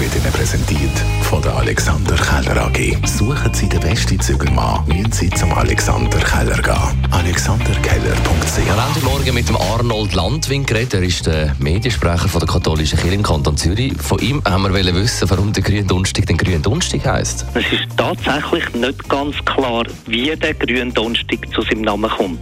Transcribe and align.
wird 0.00 0.14
Ihnen 0.14 0.32
präsentiert 0.32 0.98
von 1.22 1.42
der 1.42 1.56
Alexander 1.56 2.14
Keller 2.14 2.66
AG. 2.66 3.06
Suchen 3.06 3.52
Sie 3.52 3.68
den 3.68 3.80
besten 3.80 4.20
Zügelmann, 4.20 4.86
müssen 4.86 5.10
Sie 5.10 5.30
zum 5.30 5.52
Alexander 5.52 6.18
Keller 6.18 6.62
gehen. 6.62 7.06
AlexanderKeller.ch 7.10 8.64
Wir 8.64 8.76
haben 8.76 8.94
heute 8.94 9.04
Morgen 9.04 9.34
mit 9.34 9.48
dem 9.48 9.56
Arnold 9.56 10.14
Landwin 10.14 10.64
geredet. 10.64 10.94
Er 10.94 11.02
ist 11.02 11.26
der 11.26 11.56
Mediensprecher 11.58 12.28
von 12.28 12.40
der 12.40 12.48
katholischen 12.48 12.98
Kirche 12.98 13.14
im 13.14 13.22
Kanton 13.22 13.56
Zürich. 13.56 13.94
Von 14.00 14.18
ihm 14.20 14.42
haben 14.44 14.72
wir 14.72 14.94
wissen, 14.94 15.28
warum 15.30 15.52
der 15.52 15.62
Grüne 15.62 15.84
Donnerstag 15.84 16.26
den 16.26 16.36
Grünen 16.36 16.62
Donnerstag 16.62 17.04
heisst. 17.04 17.44
Es 17.54 17.64
ist 17.72 17.96
tatsächlich 17.96 18.72
nicht 18.74 19.08
ganz 19.08 19.34
klar, 19.44 19.84
wie 20.06 20.34
der 20.36 20.54
Grüne 20.54 20.92
Donnerstag 20.92 21.38
zu 21.52 21.62
seinem 21.62 21.82
Namen 21.82 22.10
kommt. 22.10 22.38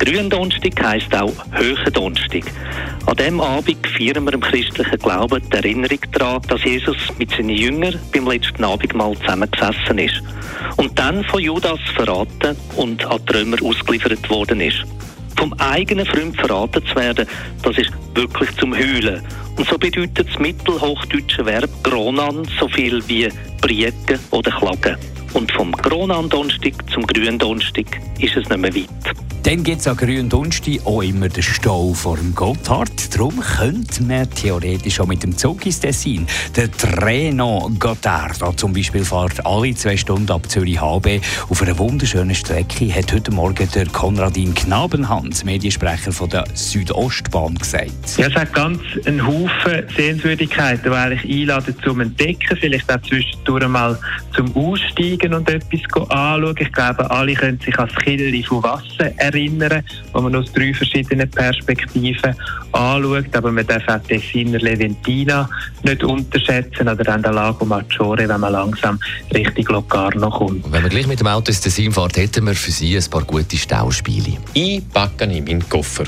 Der 0.00 0.14
Grüne 0.14 0.30
Donnerstag 0.30 0.82
heisst 0.82 1.14
auch 1.14 1.34
Höhe 1.52 1.90
Donnerstag. 1.92 2.44
An 3.04 3.16
diesem 3.16 3.38
Abend 3.38 3.86
feiern 3.86 4.24
wir 4.24 4.32
im 4.32 4.40
christlichen 4.40 4.98
Glauben 4.98 5.42
die 5.50 5.56
Erinnerung 5.56 5.98
daran, 6.12 6.40
dass 6.48 6.64
Jesus 6.64 6.96
mit 7.18 7.30
seinen 7.30 7.50
Jüngern 7.50 8.00
beim 8.10 8.26
letzten 8.26 8.64
Abendmahl 8.64 9.14
zusammengesessen 9.18 9.98
ist 9.98 10.22
und 10.78 10.98
dann 10.98 11.22
von 11.24 11.42
Judas 11.42 11.80
verraten 11.94 12.56
und 12.76 13.04
an 13.04 13.20
die 13.28 13.62
ausgeliefert 13.62 14.30
worden 14.30 14.62
ist. 14.62 14.86
Vom 15.36 15.52
eigenen 15.58 16.06
Freund 16.06 16.34
verraten 16.34 16.82
zu 16.86 16.96
werden, 16.96 17.26
das 17.62 17.76
ist 17.76 17.90
wirklich 18.14 18.56
zum 18.56 18.74
Heulen. 18.74 19.22
Und 19.58 19.68
so 19.68 19.76
bedeutet 19.76 20.30
das 20.30 20.38
mittelhochdeutsche 20.38 21.44
Verb 21.44 21.68
Gronan 21.82 22.48
so 22.58 22.68
viel 22.68 23.06
wie 23.06 23.28
briegen 23.60 24.18
oder 24.30 24.50
klagen. 24.50 24.96
Und 25.34 25.52
vom 25.52 25.72
Gronan-Donnerstag 25.72 26.72
zum 26.90 27.06
Gründonnerstag 27.06 28.00
ist 28.18 28.36
es 28.36 28.48
nicht 28.48 28.58
mehr 28.58 28.74
weit. 28.74 29.14
Dann 29.42 29.62
gibt 29.62 29.80
es 29.80 29.88
an 29.88 29.96
Gründonnerstag 29.96 30.84
auch 30.84 31.00
immer 31.00 31.30
den 31.30 31.42
Stau 31.42 31.94
vor 31.94 32.18
dem 32.18 32.34
Gotthard. 32.34 33.14
Darum 33.14 33.40
könnte 33.40 34.02
man 34.02 34.28
theoretisch 34.30 35.00
auch 35.00 35.06
mit 35.06 35.22
dem 35.22 35.36
Zug 35.36 35.64
ins 35.64 35.80
Tessin. 35.80 36.26
Der 36.56 36.70
Treno 36.70 37.70
Gotthard 37.78 38.40
da 38.42 38.54
zum 38.54 38.74
Beispiel 38.74 39.02
fährt 39.02 39.44
alle 39.46 39.74
zwei 39.74 39.96
Stunden 39.96 40.30
ab 40.30 40.48
Zürich 40.50 40.78
HB 40.80 41.20
auf 41.48 41.62
einer 41.62 41.78
wunderschönen 41.78 42.34
Strecke, 42.34 42.94
hat 42.94 43.12
heute 43.14 43.32
Morgen 43.32 43.66
der 43.74 43.86
Konradin 43.86 44.54
Knabenhans, 44.54 45.42
Mediensprecher 45.42 46.12
von 46.12 46.28
der 46.28 46.44
Südostbahn, 46.52 47.54
gesagt. 47.54 48.18
Ja, 48.18 48.26
es 48.26 48.34
hat 48.34 48.52
ganz 48.52 48.80
einen 49.06 49.26
Haufen 49.26 49.84
Sehenswürdigkeiten, 49.96 50.92
die 50.92 50.96
eigentlich 50.96 51.40
einladen 51.40 51.74
zum 51.82 52.00
Entdecken, 52.00 52.58
vielleicht 52.60 52.92
auch 52.92 53.00
zwischendurch 53.02 53.68
mal 53.68 53.98
zum 54.34 54.54
Aussteigen 54.54 55.32
und 55.32 55.48
etwas 55.48 55.80
anschauen. 56.10 56.54
Ich 56.58 56.72
glaube, 56.72 57.10
alle 57.10 57.34
können 57.34 57.58
sich 57.60 57.78
an 57.78 57.88
das 57.88 58.04
Killer 58.04 58.44
von 58.46 58.62
Wasser 58.62 59.12
erinnern, 59.32 59.82
wo 60.12 60.20
man 60.20 60.34
aus 60.34 60.52
drei 60.52 60.72
verschiedenen 60.74 61.30
Perspektiven 61.30 62.34
anschaut. 62.72 63.36
Aber 63.36 63.52
man 63.52 63.66
darf 63.66 63.86
auch 63.88 64.02
Tessiner 64.06 64.58
Leventina 64.58 65.48
nicht 65.82 66.02
unterschätzen 66.04 66.88
oder 66.88 67.04
dann 67.04 67.22
den 67.22 67.32
Lago 67.32 67.64
Maggiore, 67.64 68.28
wenn 68.28 68.40
man 68.40 68.52
langsam 68.52 68.98
Richtung 69.34 69.66
Locarno 69.66 70.30
kommt. 70.30 70.64
Und 70.64 70.72
wenn 70.72 70.82
man 70.82 70.90
gleich 70.90 71.06
mit 71.06 71.20
dem 71.20 71.26
Auto 71.26 71.48
ins 71.48 71.60
Tessin 71.60 71.92
fährt, 71.92 72.16
hätten 72.16 72.46
wir 72.46 72.54
für 72.54 72.70
Sie 72.70 72.96
ein 72.96 73.10
paar 73.10 73.24
gute 73.24 73.56
Stauspiele. 73.56 74.36
Einpacken 74.56 75.30
in 75.30 75.44
meinen 75.44 75.68
Koffer. 75.68 76.04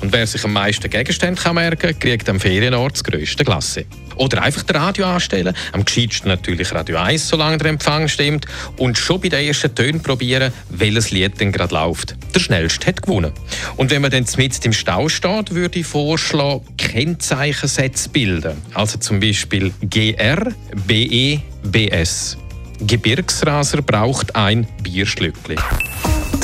Und 0.00 0.12
wer 0.12 0.26
sich 0.26 0.44
am 0.44 0.52
meisten 0.52 0.88
Gegenstände 0.90 1.40
kann 1.40 1.54
merken 1.54 1.90
kann, 1.90 1.98
kriegt 1.98 2.28
am 2.28 2.40
Ferienort 2.40 2.94
das 2.94 3.04
grösste 3.04 3.44
Klasse. 3.44 3.86
Oder 4.16 4.42
einfach 4.42 4.62
das 4.62 4.76
Radio 4.76 5.06
anstellen. 5.06 5.54
Am 5.72 5.84
gescheitsten 5.84 6.28
natürlich 6.28 6.72
Radio 6.72 6.98
1, 6.98 7.28
solange 7.28 7.58
der 7.58 7.68
Empfang 7.68 8.08
stimmt. 8.08 8.46
Und 8.76 8.96
schon 8.96 9.20
bei 9.20 9.28
den 9.28 9.46
ersten 9.46 9.74
Tönen 9.74 10.02
probieren, 10.02 10.52
welches 10.70 11.10
Lied 11.10 11.40
denn 11.40 11.52
gerade 11.52 11.74
läuft. 11.74 12.16
Der 12.34 12.40
Schnellste 12.68 12.86
hat 12.86 13.02
gewonnen. 13.02 13.32
Und 13.76 13.90
wenn 13.90 14.02
man 14.02 14.10
dann 14.10 14.26
mit 14.36 14.64
im 14.64 14.72
Stau 14.72 15.08
steht, 15.08 15.54
würde 15.54 15.78
ich 15.78 15.86
vorschlagen, 15.86 16.64
Kennzeichensätze 16.76 18.08
bilden. 18.08 18.60
Also 18.74 18.98
zum 18.98 19.20
Beispiel 19.20 19.72
GR, 19.82 20.52
BE, 20.86 21.40
BS. 21.62 22.36
Gebirgsraser 22.80 23.82
braucht 23.82 24.34
ein 24.34 24.66
Bierschlückli. 24.82 25.56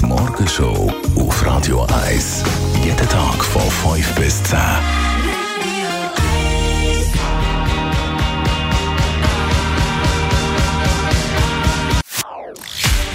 Die 0.01 0.07
Morgenshow 0.07 0.93
auf 1.17 1.47
Radio 1.47 1.87
1. 2.07 2.45
Jeden 2.85 3.09
Tag 3.09 3.45
von 3.45 3.71
5 3.95 4.15
bis 4.15 4.43
10. 4.45 5.10